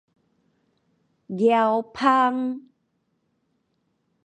[1.29, 2.57] 爪枋